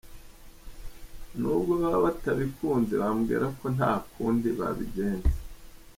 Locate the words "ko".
3.59-3.65